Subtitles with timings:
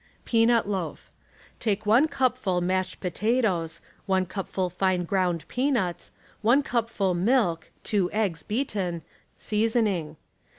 [0.25, 1.11] PEANUT LOAF—
[1.59, 7.69] Take 1 cupful mashed potatoes, 1 cupful fine groinid peanuts, 1 cupful milk.
[7.83, 9.03] 2 eggs beaten,
[9.37, 10.15] seasoning.